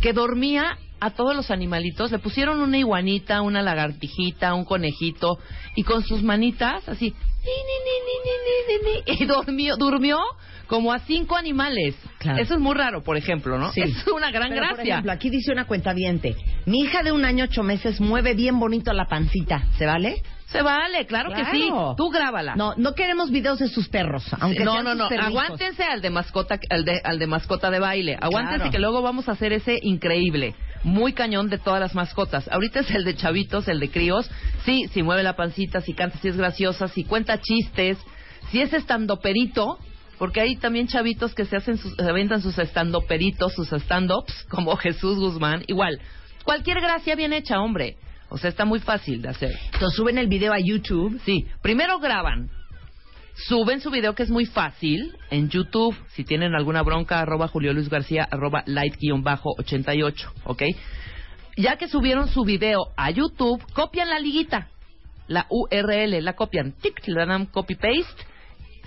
que 0.00 0.12
dormía 0.12 0.78
a 1.00 1.10
todos 1.10 1.36
los 1.36 1.50
animalitos, 1.50 2.10
le 2.12 2.18
pusieron 2.18 2.60
una 2.60 2.78
iguanita, 2.78 3.42
una 3.42 3.62
lagartijita, 3.62 4.54
un 4.54 4.64
conejito 4.64 5.38
y 5.76 5.82
con 5.82 6.02
sus 6.02 6.22
manitas 6.22 6.88
así 6.88 7.14
ni, 7.44 7.50
ni, 7.50 7.96
ni, 8.06 8.16
ni, 8.24 8.36
ni, 8.46 9.02
ni, 9.04 9.16
ni, 9.16 9.22
y 9.22 9.26
durmió, 9.26 9.76
durmió 9.76 10.18
como 10.66 10.92
a 10.92 11.00
cinco 11.00 11.36
animales. 11.36 11.94
Claro. 12.18 12.40
Eso 12.42 12.54
es 12.54 12.60
muy 12.60 12.74
raro, 12.74 13.02
por 13.02 13.16
ejemplo, 13.16 13.58
¿no? 13.58 13.70
Sí. 13.72 13.82
Es 13.82 14.06
una 14.06 14.30
gran 14.30 14.48
Pero, 14.48 14.62
Por 14.62 14.76
gracia. 14.76 14.94
ejemplo, 14.94 15.12
aquí 15.12 15.28
dice 15.30 15.52
una 15.52 15.66
cuenta 15.66 15.94
Mi 16.66 16.80
hija 16.80 17.02
de 17.02 17.12
un 17.12 17.24
año 17.24 17.44
ocho 17.44 17.62
meses 17.62 18.00
mueve 18.00 18.34
bien 18.34 18.58
bonito 18.58 18.92
la 18.92 19.06
pancita. 19.06 19.66
¿Se 19.76 19.84
vale? 19.84 20.22
Se 20.54 20.62
vale, 20.62 21.04
claro, 21.06 21.30
que 21.34 21.44
sí. 21.46 21.68
Tú 21.96 22.10
grábala. 22.10 22.54
No, 22.54 22.74
no 22.76 22.94
queremos 22.94 23.30
videos 23.30 23.58
de 23.58 23.66
sus 23.68 23.88
perros, 23.88 24.24
aunque 24.38 24.64
no, 24.64 24.72
sean 24.74 24.84
no, 24.84 24.94
no. 24.94 25.08
perrijos. 25.08 25.30
Aguántense 25.30 25.82
al 25.82 26.00
de 26.00 26.10
mascota, 26.10 26.60
al 26.70 26.84
de, 26.84 27.00
al 27.02 27.18
de 27.18 27.26
mascota 27.26 27.70
de 27.72 27.80
baile. 27.80 28.16
Aguántense 28.20 28.56
Claro. 28.58 28.70
que 28.70 28.78
luego 28.78 29.02
vamos 29.02 29.28
a 29.28 29.32
hacer 29.32 29.52
ese 29.52 29.80
increíble, 29.82 30.54
muy 30.84 31.12
cañón 31.12 31.50
de 31.50 31.58
todas 31.58 31.80
las 31.80 31.96
mascotas. 31.96 32.46
Ahorita 32.52 32.80
es 32.80 32.90
el 32.92 33.04
de 33.04 33.16
chavitos, 33.16 33.66
el 33.66 33.80
de 33.80 33.90
críos. 33.90 34.30
Sí, 34.64 34.86
si 34.92 35.02
mueve 35.02 35.24
la 35.24 35.34
pancita, 35.34 35.80
si 35.80 35.92
canta, 35.92 36.18
si 36.18 36.28
es 36.28 36.36
graciosa, 36.36 36.86
si 36.86 37.02
cuenta 37.02 37.40
chistes, 37.40 37.98
si 38.52 38.60
es 38.60 38.72
estandoperito. 38.72 39.78
Porque 40.18 40.40
hay 40.40 40.54
también 40.54 40.86
chavitos 40.86 41.34
que 41.34 41.44
se 41.44 41.56
hacen 41.56 41.76
sus, 41.78 41.92
se 41.96 42.08
aventan 42.08 42.40
sus 42.40 42.56
estandoperitos, 42.58 43.52
sus 43.54 43.72
stand-ups, 43.72 44.46
como 44.48 44.76
Jesús 44.76 45.18
Guzmán. 45.18 45.64
Igual, 45.66 45.98
cualquier 46.44 46.80
gracia 46.80 47.16
bien 47.16 47.32
hecha, 47.32 47.60
hombre. 47.60 47.96
O 48.34 48.36
sea, 48.36 48.50
está 48.50 48.64
muy 48.64 48.80
fácil 48.80 49.22
de 49.22 49.28
hacer. 49.28 49.52
Entonces 49.66 49.96
suben 49.96 50.18
el 50.18 50.26
video 50.26 50.52
a 50.52 50.58
YouTube. 50.58 51.20
Sí, 51.24 51.46
primero 51.62 52.00
graban. 52.00 52.50
Suben 53.46 53.80
su 53.80 53.92
video 53.92 54.16
que 54.16 54.24
es 54.24 54.30
muy 54.30 54.44
fácil 54.44 55.16
en 55.30 55.50
YouTube. 55.50 55.96
Si 56.08 56.24
tienen 56.24 56.52
alguna 56.52 56.82
bronca, 56.82 57.20
arroba 57.20 57.46
Julio 57.46 57.72
Luis 57.72 57.88
García, 57.88 58.26
arroba 58.28 58.64
light-88, 58.66 60.32
¿ok? 60.46 60.62
Ya 61.56 61.76
que 61.76 61.86
subieron 61.86 62.26
su 62.26 62.42
video 62.42 62.88
a 62.96 63.12
YouTube, 63.12 63.62
copian 63.72 64.10
la 64.10 64.18
liguita, 64.18 64.66
la 65.28 65.46
URL, 65.48 66.20
la 66.24 66.32
copian, 66.32 66.72
tic, 66.72 67.06
le 67.06 67.26
dan 67.26 67.46
copy-paste, 67.46 68.24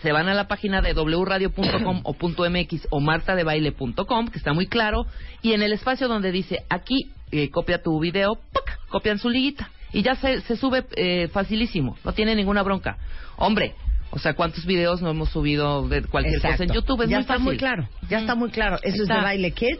se 0.02 0.12
van 0.12 0.28
a 0.28 0.34
la 0.34 0.50
página 0.50 0.82
de 0.82 0.92
wradio.com 0.94 2.02
o 2.04 2.14
.mx 2.14 2.88
o 2.90 3.00
martadebaile.com, 3.00 4.28
que 4.28 4.38
está 4.38 4.52
muy 4.52 4.68
claro, 4.68 5.06
y 5.42 5.54
en 5.54 5.62
el 5.62 5.72
espacio 5.72 6.10
donde 6.10 6.34
dice 6.34 6.66
aquí, 6.70 7.12
eh, 7.32 7.50
copia 7.50 7.82
tu 7.82 8.00
video, 8.00 8.36
¡pac! 8.54 8.80
copian 8.90 9.20
su 9.20 9.30
liguita. 9.30 9.70
Y 9.94 10.02
ya 10.02 10.16
se, 10.16 10.42
se 10.42 10.58
sube 10.58 10.86
eh, 10.96 11.28
facilísimo, 11.30 11.98
no 12.04 12.12
tiene 12.14 12.36
ninguna 12.36 12.62
bronca. 12.64 12.98
Hombre, 13.38 13.74
o 14.12 14.20
sea, 14.20 14.34
¿cuántos 14.34 14.66
videos 14.66 15.02
no 15.02 15.10
hemos 15.10 15.30
subido 15.30 15.88
de 15.88 16.04
cualquier 16.04 16.36
Exacto. 16.36 16.58
cosa 16.58 16.64
en 16.66 16.74
YouTube? 16.74 17.02
Es 17.04 17.10
ya 17.10 17.16
muy 17.18 17.22
está 17.22 17.34
fácil. 17.34 17.44
muy 17.46 17.58
claro, 17.58 17.90
ya 18.10 18.20
está 18.20 18.36
muy 18.36 18.50
claro. 18.50 18.80
Eso 18.84 19.04
es 19.04 19.08
de 19.08 19.14
Baile 19.16 19.52
Kids. 19.52 19.80